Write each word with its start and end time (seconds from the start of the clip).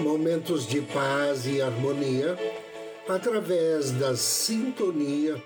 momentos 0.00 0.66
de 0.66 0.80
paz 0.80 1.46
e 1.46 1.60
harmonia 1.60 2.36
através 3.08 3.90
da 3.92 4.16
sintonia 4.16 5.42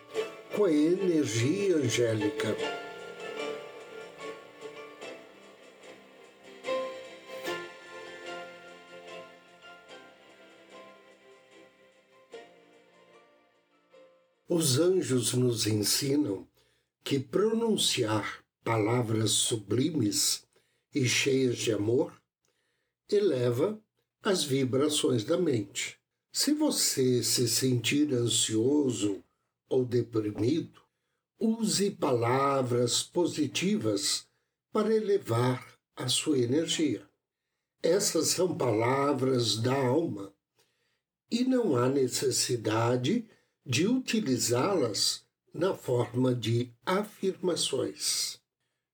com 0.55 0.65
a 0.65 0.73
energia 0.73 1.77
angélica. 1.77 2.57
Os 14.49 14.79
anjos 14.79 15.35
nos 15.35 15.67
ensinam 15.67 16.47
que 17.03 17.19
pronunciar 17.19 18.45
palavras 18.63 19.33
sublimes 19.33 20.47
e 20.95 21.09
cheias 21.09 21.59
de 21.59 21.73
amor 21.73 22.13
eleva 23.11 23.79
as 24.25 24.43
vibrações 24.43 25.23
da 25.23 25.37
mente. 25.37 25.99
Se 26.33 26.55
você 26.55 27.23
se 27.23 27.47
sentir 27.47 28.13
ansioso 28.15 29.23
ou 29.69 29.85
deprimido, 29.85 30.81
use 31.39 31.91
palavras 31.91 33.03
positivas 33.03 34.27
para 34.73 34.95
elevar 34.95 35.79
a 35.95 36.09
sua 36.09 36.39
energia. 36.39 37.07
Essas 37.83 38.29
são 38.29 38.57
palavras 38.57 39.59
da 39.59 39.75
alma 39.75 40.33
e 41.31 41.45
não 41.45 41.77
há 41.77 41.89
necessidade 41.89 43.29
de 43.65 43.87
utilizá-las 43.87 45.25
na 45.53 45.75
forma 45.75 46.35
de 46.35 46.73
afirmações. 46.85 48.41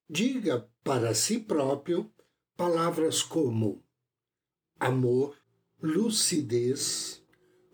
Diga 0.08 0.68
para 0.82 1.14
si 1.14 1.38
próprio 1.38 2.10
palavras 2.56 3.22
como 3.22 3.82
amor, 4.80 5.36
lucidez, 5.80 7.22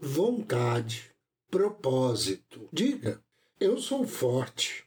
vontade, 0.01 1.15
propósito. 1.49 2.69
Diga: 2.73 3.25
eu 3.61 3.79
sou 3.79 4.05
forte, 4.05 4.85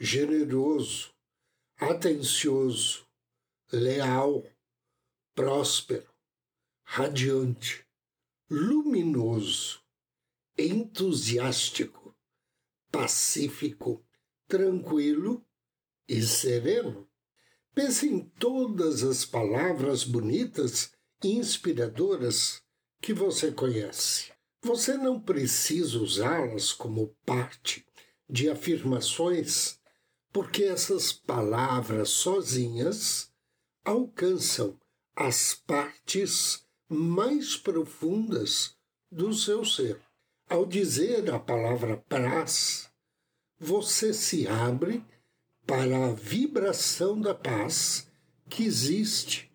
generoso, 0.00 1.14
atencioso, 1.76 3.06
leal, 3.70 4.42
próspero, 5.34 6.08
radiante, 6.82 7.86
luminoso, 8.50 9.82
entusiástico, 10.56 12.16
pacífico, 12.90 14.02
tranquilo 14.48 15.46
e 16.08 16.22
sereno. 16.22 17.06
Pense 17.74 18.08
em 18.08 18.20
todas 18.20 19.04
as 19.04 19.24
palavras 19.24 20.02
bonitas 20.02 20.97
inspiradoras 21.22 22.62
que 23.00 23.12
você 23.12 23.50
conhece. 23.50 24.32
Você 24.62 24.96
não 24.96 25.20
precisa 25.20 25.98
usá-las 25.98 26.72
como 26.72 27.14
parte 27.24 27.84
de 28.28 28.50
afirmações, 28.50 29.78
porque 30.32 30.64
essas 30.64 31.12
palavras 31.12 32.10
sozinhas 32.10 33.30
alcançam 33.84 34.78
as 35.16 35.54
partes 35.54 36.64
mais 36.88 37.56
profundas 37.56 38.76
do 39.10 39.32
seu 39.32 39.64
ser. 39.64 40.00
Ao 40.48 40.64
dizer 40.64 41.30
a 41.30 41.38
palavra 41.38 41.96
paz, 42.08 42.90
você 43.58 44.12
se 44.14 44.46
abre 44.46 45.04
para 45.66 46.06
a 46.06 46.12
vibração 46.12 47.20
da 47.20 47.34
paz 47.34 48.08
que 48.48 48.64
existe 48.64 49.47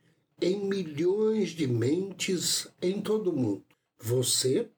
em 0.43 0.59
milhões 0.59 1.51
de 1.51 1.65
mentes 1.65 2.67
em 2.81 3.01
todo 3.01 3.31
o 3.31 3.33
mundo. 3.33 3.63
Você 3.97 4.69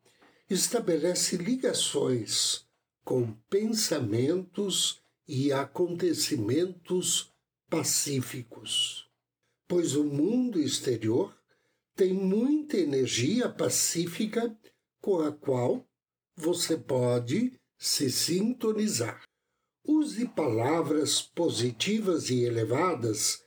estabelece 0.48 1.38
ligações 1.38 2.68
com 3.04 3.32
pensamentos 3.50 5.02
e 5.28 5.52
acontecimentos 5.52 7.32
pacíficos, 7.68 9.10
pois 9.68 9.96
o 9.96 10.04
mundo 10.04 10.60
exterior 10.60 11.36
tem 11.96 12.14
muita 12.14 12.78
energia 12.78 13.50
pacífica 13.50 14.56
com 15.02 15.20
a 15.20 15.32
qual 15.32 15.84
você 16.36 16.78
pode 16.78 17.60
se 17.76 18.12
sintonizar. 18.12 19.24
Use 19.84 20.28
palavras 20.28 21.24
positivas 21.24 22.30
e 22.30 22.44
elevadas 22.44 23.45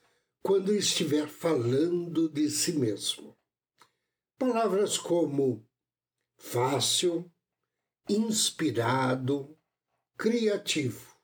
quando 0.48 0.74
estiver 0.74 1.28
falando 1.28 2.26
de 2.26 2.48
si 2.48 2.72
mesmo. 2.72 3.36
Palavras 4.38 4.96
como 4.96 5.62
fácil, 6.38 7.30
inspirado, 8.08 9.54
criativo. 10.16 11.14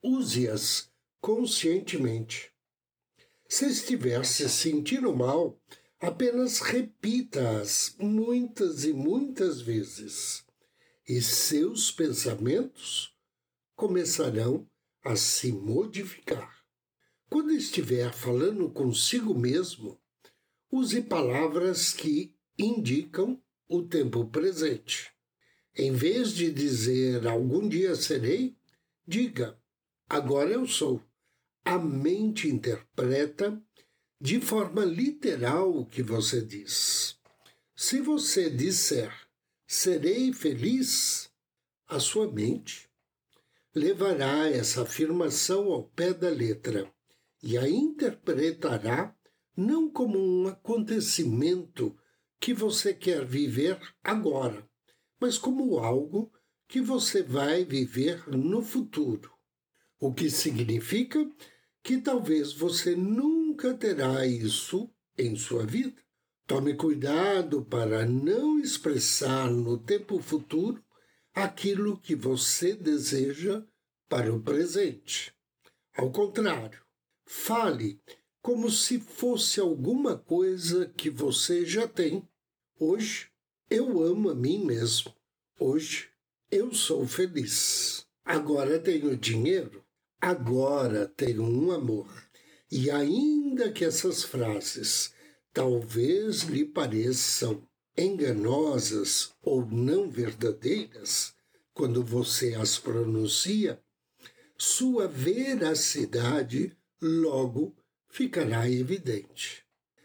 Use-as 0.00 0.88
conscientemente. 1.20 2.52
Se 3.48 3.66
estiver 3.66 4.24
se 4.24 4.48
sentindo 4.48 5.16
mal, 5.16 5.60
apenas 5.98 6.60
repita-as 6.60 7.96
muitas 7.98 8.84
e 8.84 8.92
muitas 8.92 9.60
vezes, 9.60 10.46
e 11.08 11.20
seus 11.20 11.90
pensamentos 11.90 13.12
começarão 13.74 14.64
a 15.02 15.16
se 15.16 15.50
modificar. 15.50 16.59
Quando 17.30 17.52
estiver 17.52 18.12
falando 18.12 18.68
consigo 18.68 19.32
mesmo, 19.38 19.96
use 20.68 21.00
palavras 21.00 21.92
que 21.92 22.34
indicam 22.58 23.40
o 23.68 23.84
tempo 23.84 24.26
presente. 24.26 25.12
Em 25.72 25.92
vez 25.92 26.32
de 26.34 26.50
dizer 26.50 27.24
algum 27.28 27.68
dia 27.68 27.94
serei, 27.94 28.56
diga 29.06 29.56
agora 30.08 30.50
eu 30.50 30.66
sou. 30.66 31.00
A 31.64 31.78
mente 31.78 32.48
interpreta 32.48 33.62
de 34.20 34.40
forma 34.40 34.84
literal 34.84 35.72
o 35.72 35.86
que 35.86 36.02
você 36.02 36.44
diz. 36.44 37.16
Se 37.76 38.00
você 38.00 38.50
disser 38.50 39.14
serei 39.68 40.32
feliz, 40.32 41.30
a 41.86 42.00
sua 42.00 42.28
mente 42.28 42.90
levará 43.72 44.50
essa 44.50 44.82
afirmação 44.82 45.70
ao 45.70 45.84
pé 45.84 46.12
da 46.12 46.28
letra 46.28 46.92
e 47.42 47.56
a 47.56 47.68
interpretará 47.68 49.14
não 49.56 49.90
como 49.90 50.18
um 50.18 50.48
acontecimento 50.48 51.96
que 52.38 52.54
você 52.54 52.94
quer 52.94 53.24
viver 53.24 53.78
agora, 54.02 54.66
mas 55.20 55.36
como 55.36 55.78
algo 55.78 56.32
que 56.66 56.80
você 56.80 57.22
vai 57.22 57.64
viver 57.64 58.28
no 58.28 58.62
futuro. 58.62 59.30
O 59.98 60.14
que 60.14 60.30
significa 60.30 61.28
que 61.82 61.98
talvez 61.98 62.52
você 62.52 62.94
nunca 62.94 63.74
terá 63.74 64.26
isso 64.26 64.90
em 65.16 65.36
sua 65.36 65.66
vida. 65.66 66.00
Tome 66.46 66.74
cuidado 66.74 67.64
para 67.64 68.06
não 68.06 68.58
expressar 68.58 69.50
no 69.50 69.78
tempo 69.78 70.20
futuro 70.20 70.82
aquilo 71.34 71.98
que 71.98 72.14
você 72.14 72.74
deseja 72.74 73.62
para 74.08 74.34
o 74.34 74.40
presente. 74.40 75.32
Ao 75.96 76.10
contrário, 76.10 76.80
Fale 77.32 78.00
como 78.42 78.68
se 78.68 78.98
fosse 78.98 79.60
alguma 79.60 80.18
coisa 80.18 80.92
que 80.96 81.08
você 81.08 81.64
já 81.64 81.86
tem. 81.86 82.28
Hoje 82.76 83.28
eu 83.70 84.02
amo 84.02 84.30
a 84.30 84.34
mim 84.34 84.64
mesmo. 84.64 85.14
Hoje 85.56 86.08
eu 86.50 86.74
sou 86.74 87.06
feliz. 87.06 88.04
Agora 88.24 88.80
tenho 88.80 89.16
dinheiro. 89.16 89.84
Agora 90.20 91.06
tenho 91.06 91.44
um 91.44 91.70
amor. 91.70 92.12
E 92.68 92.90
ainda 92.90 93.70
que 93.70 93.84
essas 93.84 94.24
frases 94.24 95.14
talvez 95.52 96.40
lhe 96.42 96.64
pareçam 96.64 97.64
enganosas 97.96 99.32
ou 99.40 99.64
não 99.64 100.10
verdadeiras, 100.10 101.32
quando 101.72 102.02
você 102.02 102.56
as 102.56 102.76
pronuncia, 102.76 103.80
sua 104.58 105.06
veracidade 105.06 106.76
logo 107.00 107.74
ficará 108.08 108.70
evidente. 108.70 109.64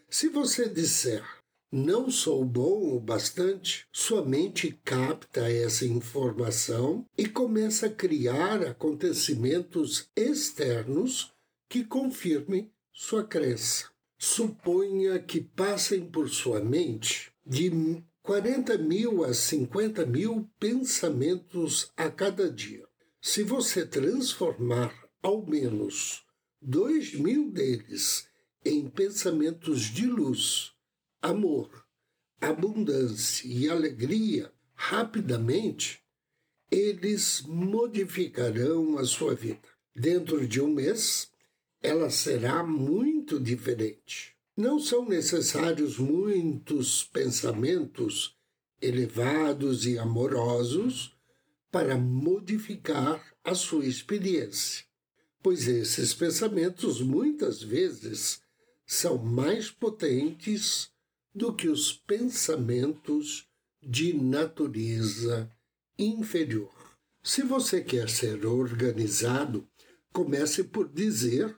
Se 0.09 0.30
você 0.30 0.69
disser 0.69 1.24
não 1.71 2.09
sou 2.09 2.45
bom 2.45 2.95
o 2.95 3.01
bastante, 3.01 3.86
sua 3.92 4.24
mente 4.24 4.80
capta 4.86 5.51
essa 5.51 5.86
informação 5.86 7.06
e 7.18 7.27
começa 7.27 7.88
a 7.88 7.89
criar 7.89 8.62
acontecimentos 8.62 10.09
externos 10.15 11.33
que 11.68 11.83
confirmem 11.83 12.71
sua 12.94 13.25
crença. 13.25 13.89
Suponha 14.18 15.19
que 15.19 15.42
passem 15.42 16.06
por 16.06 16.30
sua 16.30 16.62
mente 16.62 17.30
de 17.45 17.69
40 18.24 18.77
mil 18.77 19.25
a 19.25 19.33
50 19.33 20.06
mil 20.06 20.50
pensamentos 20.57 21.92
a 21.97 22.09
cada 22.09 22.50
dia. 22.50 22.88
Se 23.21 23.44
você 23.44 23.86
transformar 23.86 24.94
ao 25.21 25.45
menos 25.45 26.25
dois 26.66 27.14
mil 27.14 27.52
deles 27.52 28.28
em 28.64 28.90
pensamentos 28.90 29.82
de 29.82 30.08
luz, 30.08 30.72
amor, 31.22 31.86
abundância 32.42 33.48
e 33.48 33.70
alegria, 33.70 34.52
rapidamente 34.74 36.04
eles 36.72 37.42
modificarão 37.48 38.98
a 38.98 39.06
sua 39.06 39.36
vida. 39.36 39.62
Dentro 39.96 40.46
de 40.48 40.60
um 40.60 40.74
mês, 40.74 41.32
ela 41.82 42.10
será 42.10 42.64
muito 42.64 43.40
diferente. 43.40 44.36
Não 44.58 44.80
são 44.80 45.08
necessários 45.08 46.00
muitos 46.00 47.04
pensamentos 47.04 48.36
elevados 48.82 49.86
e 49.86 49.98
amorosos 49.98 51.16
para 51.72 51.98
modificar 51.98 53.24
a 53.44 53.54
sua 53.54 53.86
experiência, 53.86 54.86
pois 55.45 55.68
esses 55.68 56.12
pensamentos 56.12 57.01
muitas 57.01 57.62
vezes 57.62 58.42
são 58.83 59.15
mais 59.19 59.69
potentes 59.69 60.89
do 61.36 61.53
que 61.53 61.69
os 61.69 61.94
pensamentos 61.94 63.47
de 63.80 64.12
natureza 64.12 65.47
inferior. 66.00 66.74
Se 67.21 67.44
você 67.44 67.83
quer 67.83 68.09
ser 68.09 68.44
organizado, 68.44 69.69
comece 70.12 70.63
por 70.63 70.92
dizer: 70.92 71.56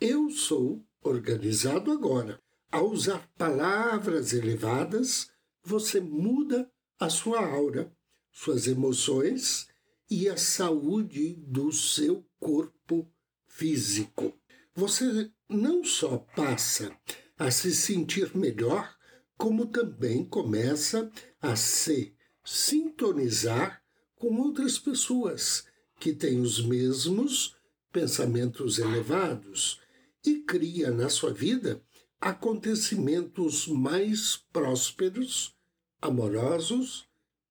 Eu 0.00 0.30
sou 0.30 0.86
organizado 1.02 1.90
agora. 1.90 2.40
Ao 2.70 2.88
usar 2.88 3.28
palavras 3.36 4.32
elevadas, 4.32 5.28
você 5.64 5.98
muda 5.98 6.70
a 6.96 7.10
sua 7.10 7.44
aura, 7.44 7.92
suas 8.30 8.68
emoções 8.68 9.66
e 10.08 10.28
a 10.28 10.36
saúde 10.36 11.34
do 11.44 11.72
seu 11.72 12.24
corpo 12.38 13.10
físico. 13.56 14.38
Você 14.74 15.30
não 15.48 15.82
só 15.82 16.18
passa 16.18 16.94
a 17.38 17.50
se 17.50 17.74
sentir 17.74 18.36
melhor, 18.36 18.94
como 19.36 19.66
também 19.66 20.24
começa 20.24 21.10
a 21.40 21.56
se 21.56 22.14
sintonizar 22.44 23.82
com 24.14 24.38
outras 24.40 24.78
pessoas 24.78 25.66
que 25.98 26.12
têm 26.12 26.40
os 26.40 26.62
mesmos 26.62 27.56
pensamentos 27.90 28.78
elevados 28.78 29.80
e 30.24 30.40
cria 30.42 30.90
na 30.90 31.08
sua 31.08 31.32
vida 31.32 31.82
acontecimentos 32.20 33.66
mais 33.68 34.36
prósperos, 34.52 35.56
amorosos, 36.00 37.08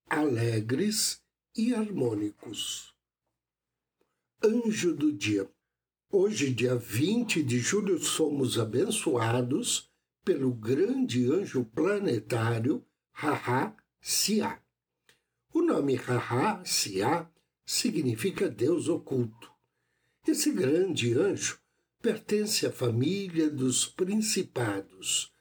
alegres 0.07 1.21
e 1.55 1.73
harmônicos. 1.73 2.93
Anjo 4.43 4.93
do 4.93 5.11
Dia 5.11 5.49
Hoje, 6.17 6.49
dia 6.49 6.77
20 6.77 7.43
de 7.43 7.59
julho, 7.59 8.01
somos 8.01 8.57
abençoados 8.57 9.91
pelo 10.23 10.53
grande 10.53 11.29
anjo 11.29 11.65
planetário 11.65 12.85
Haha-Sia. 13.11 14.57
O 15.53 15.61
nome 15.61 15.95
Haha-Sia 15.95 17.29
significa 17.65 18.47
Deus 18.47 18.87
oculto. 18.87 19.51
Esse 20.25 20.53
grande 20.53 21.13
anjo 21.13 21.59
pertence 22.01 22.65
à 22.65 22.71
família 22.71 23.49
dos 23.49 23.85
principados. 23.85 25.33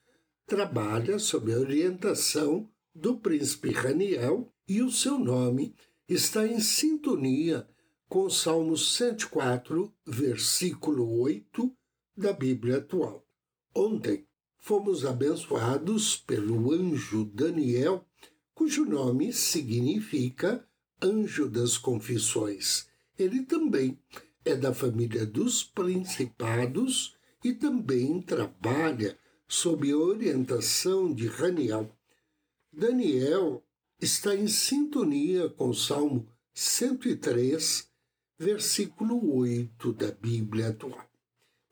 Trabalha 0.45 1.21
sob 1.21 1.53
a 1.53 1.59
orientação 1.61 2.69
do 2.93 3.17
príncipe 3.21 3.71
Raniel 3.71 4.53
e 4.67 4.83
o 4.83 4.91
seu 4.91 5.21
nome 5.21 5.73
está 6.09 6.45
em 6.45 6.59
sintonia 6.59 7.65
com 8.15 8.27
o 8.27 8.31
Salmo 8.31 8.77
104, 8.77 9.93
versículo 10.07 11.19
8 11.23 11.77
da 12.17 12.33
Bíblia 12.33 12.77
atual. 12.77 13.27
Ontem 13.75 14.25
fomos 14.57 15.05
abençoados 15.05 16.17
pelo 16.19 16.73
anjo 16.73 17.25
Daniel, 17.25 18.07
cujo 18.55 18.85
nome 18.85 19.33
significa 19.33 20.65
Anjo 21.03 21.49
das 21.49 21.77
Confissões. 21.77 22.87
Ele 23.19 23.43
também 23.43 23.99
é 24.45 24.55
da 24.55 24.73
família 24.73 25.27
dos 25.27 25.65
principados 25.65 27.17
e 27.43 27.53
também 27.53 28.23
trabalha 28.23 29.19
sob 29.49 29.91
a 29.91 29.97
orientação 29.97 31.13
de 31.13 31.27
Raniel. 31.27 31.91
Daniel 32.73 33.61
está 34.01 34.37
em 34.37 34.47
sintonia 34.47 35.49
com 35.49 35.71
o 35.71 35.75
Salmo 35.75 36.29
103, 36.53 37.93
versículo 38.39 39.37
8 39.37 39.93
da 39.93 40.11
Bíblia 40.11 40.69
atual. 40.69 41.09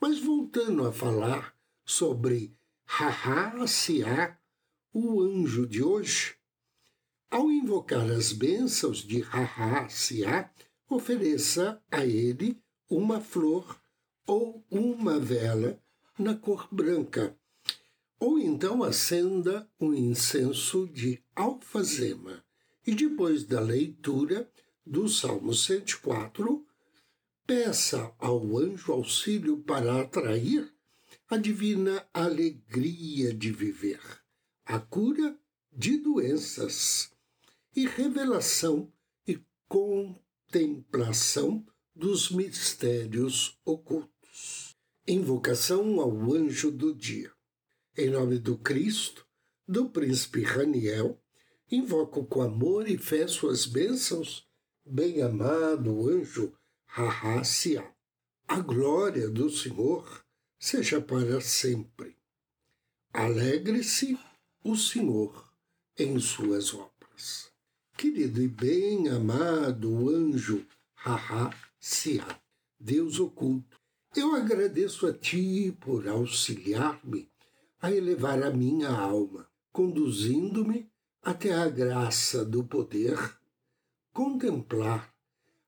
Mas 0.00 0.20
voltando 0.20 0.86
a 0.86 0.92
falar 0.92 1.54
sobre 1.84 2.54
Haha-Siá, 2.84 4.38
o 4.92 5.22
anjo 5.22 5.66
de 5.66 5.82
hoje, 5.82 6.36
ao 7.30 7.50
invocar 7.50 8.08
as 8.10 8.32
bênçãos 8.32 8.98
de 8.98 9.20
Haha-Siá, 9.20 10.50
ofereça 10.88 11.82
a 11.90 12.04
ele 12.04 12.60
uma 12.88 13.20
flor 13.20 13.80
ou 14.26 14.64
uma 14.70 15.18
vela 15.18 15.81
na 16.19 16.36
cor 16.36 16.69
branca, 16.70 17.36
ou 18.20 18.38
então 18.38 18.82
acenda 18.82 19.69
um 19.81 19.92
incenso 19.94 20.86
de 20.86 21.22
alfazema. 21.34 22.44
E 22.86 22.94
depois 22.94 23.44
da 23.44 23.60
leitura, 23.60 24.48
do 24.84 25.08
Salmo 25.08 25.55
104, 25.55 26.67
peça 27.46 28.12
ao 28.19 28.58
anjo 28.58 28.93
auxílio 28.93 29.58
para 29.58 30.01
atrair 30.01 30.72
a 31.29 31.36
divina 31.36 32.06
alegria 32.12 33.32
de 33.32 33.53
viver, 33.53 34.01
a 34.67 34.79
cura 34.79 35.39
de 35.72 35.98
doenças 35.98 37.10
e 37.74 37.86
revelação 37.86 38.93
e 39.27 39.41
contemplação 39.69 41.65
dos 41.94 42.31
mistérios 42.31 43.58
ocultos. 43.65 44.77
Invocação 45.06 46.01
ao 46.01 46.32
anjo 46.32 46.70
do 46.70 46.94
dia. 46.94 47.32
Em 47.96 48.10
nome 48.10 48.39
do 48.39 48.58
Cristo, 48.58 49.27
do 49.67 49.89
príncipe 49.89 50.43
Raniel, 50.43 51.20
invoco 51.70 52.24
com 52.24 52.43
amor 52.43 52.89
e 52.89 52.98
fé 52.98 53.27
suas 53.27 53.65
bênçãos 53.67 54.46
bem-amado 54.84 56.08
anjo 56.08 56.53
Rahasia, 56.86 57.89
a 58.46 58.60
glória 58.60 59.29
do 59.29 59.48
Senhor 59.48 60.24
seja 60.58 61.01
para 61.01 61.41
sempre. 61.41 62.17
Alegre-se 63.12 64.19
o 64.62 64.77
Senhor 64.77 65.51
em 65.98 66.19
suas 66.19 66.74
obras. 66.74 67.51
Querido 67.96 68.43
e 68.43 68.48
bem-amado 68.48 70.10
anjo 70.10 70.67
Rahasia, 70.94 72.27
Deus 72.79 73.20
oculto, 73.20 73.81
eu 74.15 74.34
agradeço 74.34 75.06
a 75.06 75.12
Ti 75.12 75.77
por 75.81 76.06
auxiliar-me 76.08 77.31
a 77.81 77.91
elevar 77.91 78.43
a 78.43 78.51
minha 78.51 78.91
alma, 78.91 79.48
conduzindo-me 79.72 80.91
até 81.22 81.53
a 81.53 81.69
graça 81.69 82.44
do 82.44 82.62
poder 82.65 83.42
contemplar 84.12 85.12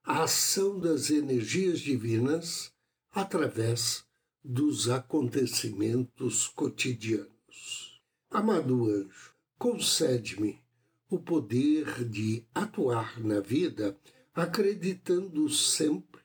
a 0.05 0.25
ação 0.25 0.79
das 0.79 1.11
energias 1.11 1.81
divinas 1.81 2.73
através 3.11 4.05
dos 4.43 4.91
acontecimentos 4.91 6.49
cotidianos. 6.49 8.03
Amado 8.31 8.91
anjo, 8.91 9.35
concede-me 9.59 10.63
o 11.09 11.19
poder 11.19 12.05
de 12.05 12.45
atuar 12.55 13.19
na 13.21 13.41
vida 13.41 13.99
acreditando 14.35 15.49
sempre 15.49 16.21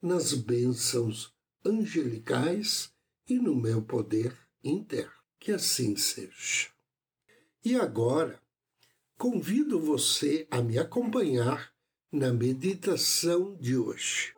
nas 0.00 0.32
bênçãos 0.32 1.34
angelicais 1.64 2.92
e 3.28 3.38
no 3.38 3.54
meu 3.54 3.82
poder 3.82 4.34
interno. 4.62 5.12
Que 5.40 5.52
assim 5.52 5.96
seja. 5.96 6.68
E 7.64 7.74
agora, 7.76 8.40
convido 9.18 9.80
você 9.80 10.46
a 10.48 10.62
me 10.62 10.78
acompanhar 10.78 11.72
na 12.12 12.32
meditação 12.32 13.56
de 13.56 13.76
hoje. 13.76 14.32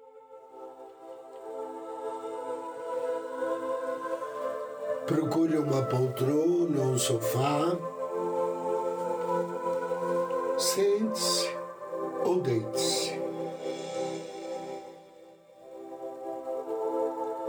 Procure 5.06 5.58
uma 5.58 5.82
poltrona 5.82 6.80
ou 6.80 6.92
um 6.92 6.98
sofá 6.98 7.76
Sente-se 10.56 11.48
ou 12.24 12.40
deite-se. 12.40 13.20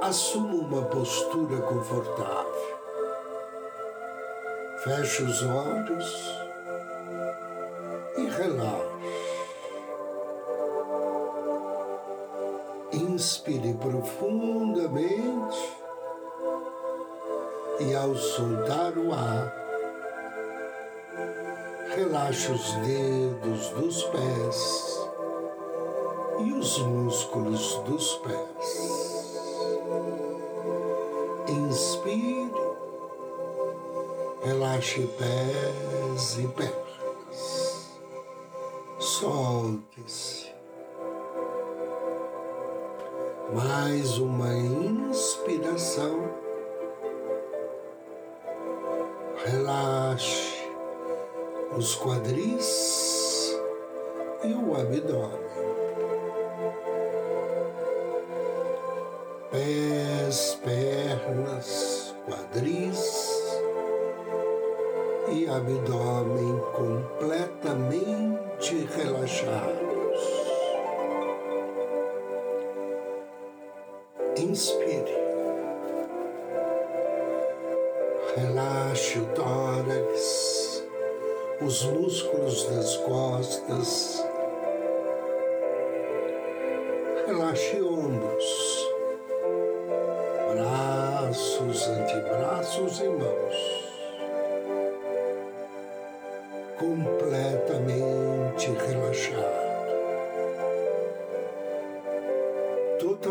Assuma 0.01 0.55
uma 0.55 0.81
postura 0.85 1.61
confortável. 1.61 2.79
Feche 4.83 5.23
os 5.23 5.43
olhos 5.43 6.50
e 8.18 8.27
relaxe. 8.27 8.91
Inspire 12.94 13.74
profundamente 13.75 15.58
e 17.80 17.96
ao 17.96 18.13
soltar 18.15 18.98
o 18.98 19.13
ar, 19.13 19.53
relaxe 21.96 22.51
os 22.51 22.74
dedos 22.86 23.70
dos 23.70 24.03
pés 24.03 25.00
e 26.46 26.53
os 26.53 26.80
músculos 26.80 27.75
dos 27.86 28.15
pés. 28.18 29.32
Inspire, 31.48 32.51
relaxe 34.44 35.08
pés 35.18 36.39
e 36.39 36.48
pernas. 36.48 36.80
Solte-se. 39.21 40.51
Mais 43.53 44.17
uma 44.17 44.51
inspiração. 44.51 46.27
Relaxe 49.45 50.67
os 51.77 51.95
quadris 51.97 53.55
e 54.43 54.53
o 54.55 54.75
abdômen. 54.75 55.37
Pés, 59.51 60.57
pernas, 60.63 62.15
quadris 62.25 63.53
e 65.31 65.47
abdômen 65.47 66.59
completamente 66.73 68.30
relaxados. 68.75 70.19
Inspire. 74.37 75.19
Relaxe 78.35 79.19
o 79.19 79.25
tórax, 79.35 80.83
os 81.61 81.83
músculos 81.85 82.63
das 82.65 82.97
costas. 82.97 84.25
Relaxe 87.27 87.81
ombros, 87.81 88.87
braços, 90.53 91.87
antebraços 91.87 92.99
e 92.99 93.09
mãos. 93.09 93.81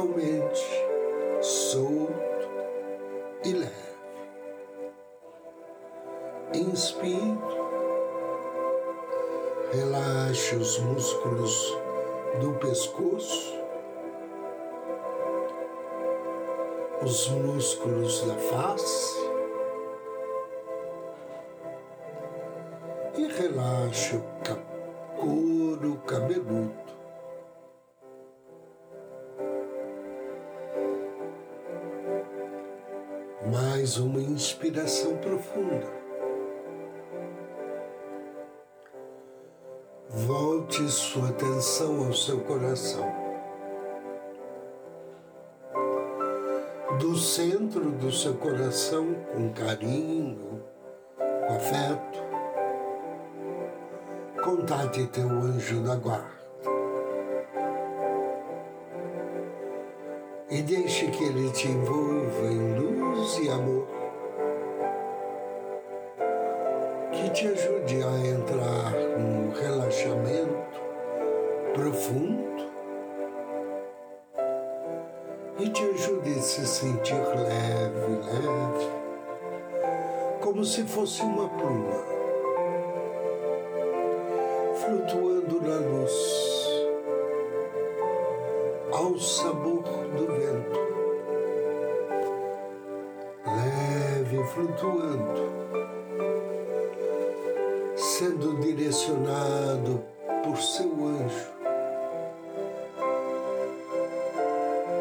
Totalmente 0.01 0.65
solto 1.43 2.49
e 3.45 3.53
leve. 3.53 3.75
Inspire, 6.55 7.39
relaxe 9.71 10.57
os 10.57 10.79
músculos 10.79 11.77
do 12.41 12.55
pescoço, 12.55 13.59
os 17.05 17.29
músculos 17.29 18.23
da 18.25 18.37
face 18.37 19.31
e 23.19 23.27
relaxe 23.27 24.17
o 24.17 24.23
couro 25.21 25.99
cabeludo. 26.07 26.90
Mais 33.91 33.99
uma 33.99 34.21
inspiração 34.21 35.17
profunda. 35.17 35.89
Volte 40.09 40.89
sua 40.89 41.31
atenção 41.31 42.07
ao 42.07 42.13
seu 42.13 42.41
coração. 42.43 43.05
Do 47.01 47.17
centro 47.17 47.91
do 47.91 48.13
seu 48.13 48.35
coração, 48.35 49.13
com 49.33 49.53
carinho, 49.53 50.63
com 51.49 51.55
afeto, 51.57 52.21
contate 54.45 55.05
teu 55.09 55.29
anjo 55.29 55.83
da 55.83 55.97
guarda. 55.97 56.40
E 60.61 60.63
deixe 60.63 61.07
que 61.07 61.25
ele 61.25 61.49
te 61.53 61.69
envolva 61.69 62.47
em 62.47 62.79
luz 62.79 63.39
e 63.39 63.49
amor. 63.49 63.87
Que 67.11 67.31
te 67.31 67.47
ajude 67.47 68.03
a 68.03 68.29
entrar 68.29 68.93
num 69.19 69.53
relaxamento 69.53 70.81
profundo. 71.73 72.69
E 75.61 75.69
te 75.71 75.83
ajude 75.83 76.31
a 76.39 76.43
se 76.43 76.67
sentir 76.67 77.15
leve, 77.15 78.21
leve, 78.27 78.91
como 80.43 80.63
se 80.63 80.83
fosse 80.83 81.23
uma 81.23 81.49
pluma, 81.49 82.05
flutuando 84.75 85.59
na 85.63 85.77
luz, 85.77 86.87
ao 88.93 89.19
sabor 89.19 89.90
flutuando 94.81 95.51
sendo 97.97 98.55
direcionado 98.61 100.03
por 100.43 100.57
seu 100.57 100.91
anjo 101.07 101.51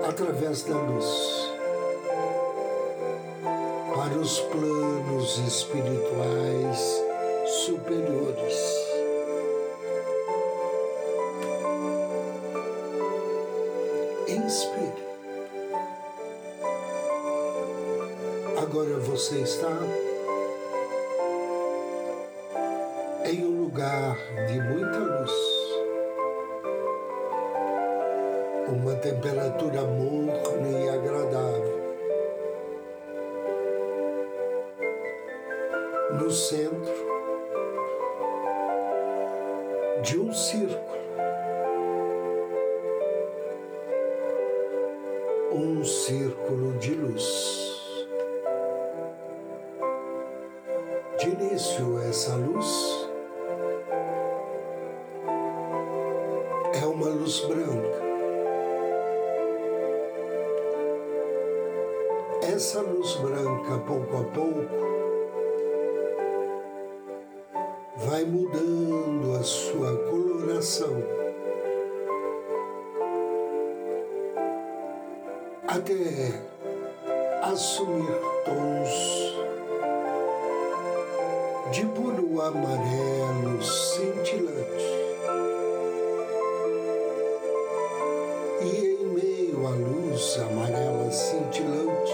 através 0.07 0.63
da 0.63 0.75
luz 0.75 1.49
para 3.95 4.17
os 4.19 4.39
planos 4.41 5.37
espirituais 5.39 7.03
superiores. 7.65 8.78
Você 19.29 19.41
está 19.41 19.77
em 23.25 23.45
um 23.45 23.61
lugar 23.61 24.17
de 24.47 24.59
muita 24.59 24.97
luz, 24.97 25.31
uma 28.69 28.95
temperatura 28.95 29.83
morna 29.83 30.67
e 30.67 30.89
agradável. 30.89 31.79
No 36.19 36.31
centro 36.31 36.91
de 40.01 40.19
um 40.19 40.33
círculo, 40.33 40.97
um 45.51 45.85
círculo 45.85 46.79
de 46.79 46.95
luz. 46.95 47.78
Essa 52.19 52.35
luz 52.35 53.09
é 56.73 56.85
uma 56.85 57.07
luz 57.07 57.39
branca. 57.45 58.01
Essa 62.41 62.81
luz 62.81 63.15
branca, 63.15 63.77
pouco 63.87 64.17
a 64.17 64.23
pouco, 64.33 64.67
vai 67.95 68.25
mudando 68.25 69.37
a 69.39 69.43
sua 69.43 69.95
coloração 70.09 71.01
até 75.69 76.33
assumir 77.43 78.11
tons 78.43 79.38
de 81.71 81.85
puro 81.85 82.41
amarelo 82.41 83.61
cintilante. 83.63 84.99
E 88.61 88.97
em 89.01 89.05
meio 89.05 89.67
à 89.67 89.69
luz 89.71 90.37
amarela 90.39 91.11
cintilante, 91.11 92.13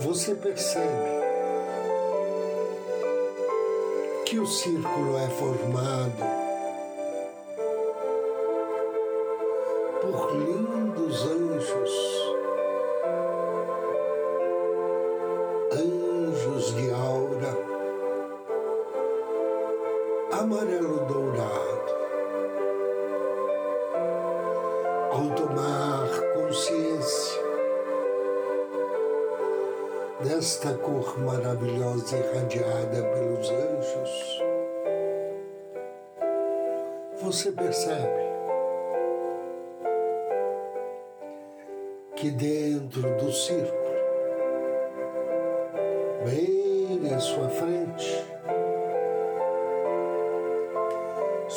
você 0.00 0.34
percebe 0.34 1.16
que 4.24 4.38
o 4.38 4.46
círculo 4.46 5.16
é 5.18 5.28
formado 5.30 6.45
amarelo 20.40 21.06
dourado. 21.06 21.96
Ao 25.10 25.30
tomar 25.34 26.08
consciência 26.34 27.42
desta 30.22 30.74
cor 30.74 31.18
maravilhosa 31.18 32.18
irradiada 32.18 33.02
pelos 33.14 33.50
anjos, 33.50 34.42
você 37.22 37.50
percebe 37.52 38.26
que 42.14 42.30
dentro 42.30 43.02
do 43.16 43.32
círculo, 43.32 43.96
bem 46.24 47.14
à 47.14 47.18
sua 47.18 47.48
frente, 47.48 48.35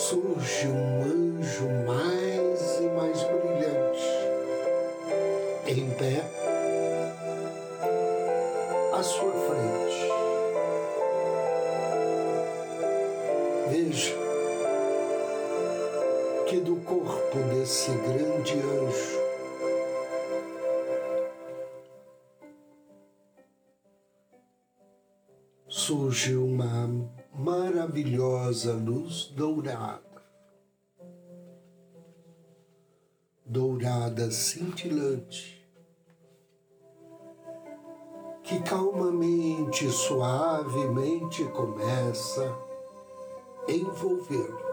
surge 0.09 0.67
um 0.67 1.03
anjo 1.03 1.69
mais 1.85 2.79
e 2.79 2.89
mais 2.97 3.21
brilhante, 3.25 4.07
em 5.67 5.87
pé, 5.91 6.23
à 8.91 9.03
sua 9.03 9.31
frente. 9.31 10.09
Veja 13.69 14.15
que 16.47 16.59
do 16.59 16.77
corpo 16.77 17.37
desse 17.51 17.91
grande 17.91 18.55
anjo 18.55 19.19
surge 25.67 26.35
uma 26.35 27.18
maravilhosa 27.33 28.73
luz 28.73 29.25
dourada, 29.35 30.23
dourada 33.45 34.29
cintilante, 34.31 35.65
que 38.43 38.59
calmamente, 38.61 39.89
suavemente 39.89 41.43
começa 41.45 42.57
a 43.67 43.71
envolvê-lo. 43.71 44.69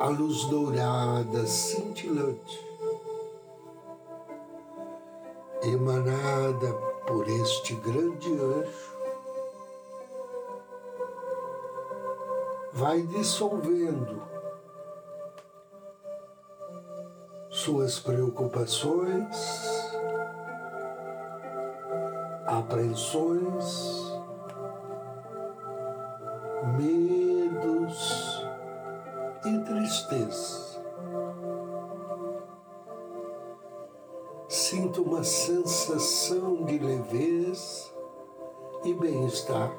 A 0.00 0.06
luz 0.08 0.44
dourada 0.44 1.44
cintilante 1.46 2.68
emanada 5.62 6.97
por 7.08 7.26
este 7.26 7.74
grande 7.76 8.34
anjo, 8.34 8.98
vai 12.70 13.00
dissolvendo 13.00 14.22
suas 17.48 17.98
preocupações, 17.98 19.36
apreensões, 22.46 24.12
medos 26.76 27.07
sensação 35.28 36.64
de 36.64 36.78
leveza 36.78 37.92
e 38.82 38.94
bem-estar 38.94 39.70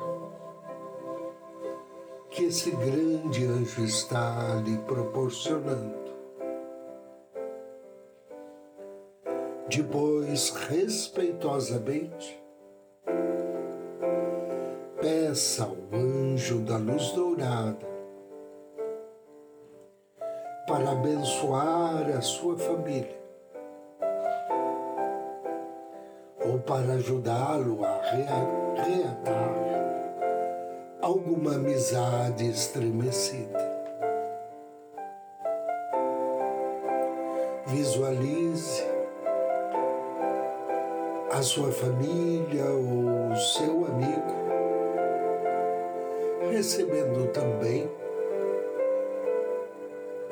que 2.29 2.45
esse 2.45 2.69
grande 2.69 3.45
anjo 3.45 3.83
está 3.83 4.61
lhe 4.63 4.77
proporcionando. 4.79 5.97
Depois, 9.67 10.51
respeitosamente, 10.51 12.39
peça 15.01 15.63
ao 15.63 15.75
anjo 15.91 16.59
da 16.59 16.77
luz 16.77 17.11
dourada 17.13 17.89
para 20.67 20.91
abençoar 20.91 22.07
a 22.15 22.21
sua 22.21 22.55
família 22.55 23.18
para 26.59 26.93
ajudá-lo 26.93 27.83
a 27.83 28.01
reatar 28.75 29.69
alguma 31.01 31.55
amizade 31.55 32.49
estremecida. 32.49 33.69
Visualize 37.67 38.83
a 41.31 41.41
sua 41.41 41.71
família 41.71 42.65
ou 42.65 43.35
seu 43.35 43.85
amigo 43.85 44.39
recebendo 46.51 47.31
também 47.31 47.89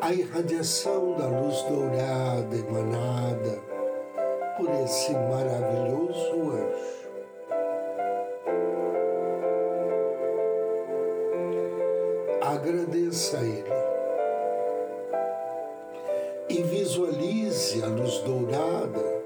a 0.02 0.14
irradiação 0.14 1.16
da 1.18 1.28
luz 1.28 1.62
dourada 1.64 2.56
emanada 2.56 3.67
por 4.58 4.70
esse 4.84 5.14
maravilhoso 5.14 6.52
anjo. 6.52 6.98
Agradeça 12.42 13.38
a 13.38 13.44
Ele 13.44 13.78
e 16.50 16.64
visualize 16.64 17.84
a 17.84 17.88
luz 17.88 18.18
dourada 18.20 19.18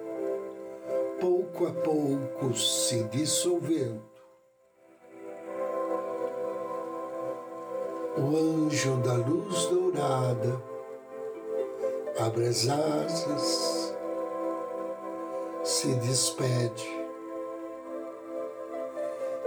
pouco 1.20 1.68
a 1.68 1.72
pouco 1.72 2.54
se 2.54 3.04
dissolvendo. 3.06 4.02
O 8.18 8.36
anjo 8.36 8.98
da 8.98 9.14
luz 9.14 9.66
dourada 9.68 10.62
abre 12.20 12.48
as 12.48 12.68
asas 12.68 13.81
se 15.72 15.96
despede 15.96 16.86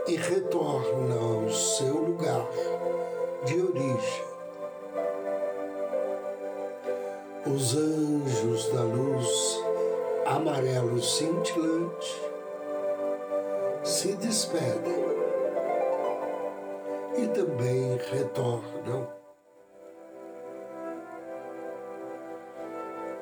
e 0.08 0.16
retorna 0.16 1.16
ao 1.16 1.50
seu 1.50 1.94
lugar 1.98 2.48
de 3.44 3.60
origem. 3.60 4.24
Os 7.46 7.76
anjos 7.76 8.68
da 8.70 8.82
luz 8.84 9.62
amarelo 10.24 10.98
cintilante 11.02 12.22
se 13.84 14.14
despedem 14.14 15.04
e 17.18 17.26
também 17.28 17.98
retornam 18.10 19.06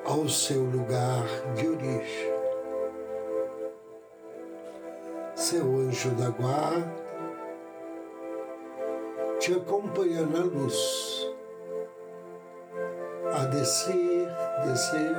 ao 0.05 0.29
seu 0.29 0.63
lugar 0.63 1.25
de 1.55 1.67
origem. 1.67 2.32
Seu 5.53 5.77
anjo 5.77 6.09
da 6.15 6.31
guarda 6.31 7.03
te 9.39 9.53
acompanha 9.53 10.25
na 10.25 10.39
luz, 10.39 11.31
a 13.35 13.45
descer, 13.45 14.27
descer, 14.65 15.15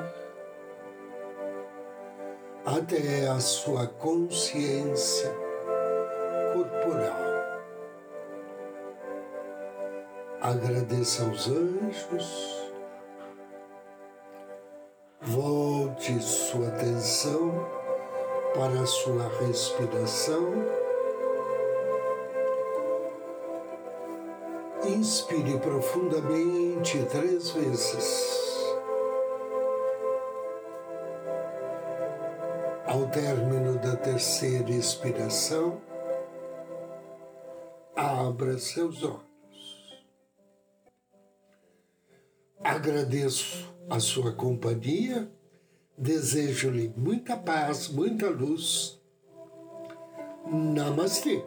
até 2.66 3.28
a 3.28 3.38
sua 3.38 3.86
consciência 3.86 5.32
corporal. 6.52 7.14
Agradeça 10.40 11.26
aos 11.26 11.48
anjos, 11.48 12.72
volte 15.20 16.20
sua 16.20 16.66
atenção 16.68 17.83
para 18.54 18.82
a 18.82 18.86
sua 18.86 19.28
respiração. 19.40 20.52
Inspire 24.86 25.58
profundamente 25.58 27.04
três 27.10 27.50
vezes. 27.50 28.34
Ao 32.86 33.08
término 33.08 33.76
da 33.78 33.96
terceira 33.96 34.70
expiração, 34.70 35.80
abra 37.96 38.56
seus 38.58 39.02
olhos. 39.02 39.24
Agradeço 42.62 43.74
a 43.90 43.98
sua 43.98 44.32
companhia, 44.32 45.28
desejo-lhe 45.96 46.92
muita 46.96 47.36
paz, 47.36 47.88
muita 47.88 48.28
luz. 48.28 49.00
Namastê. 50.50 51.42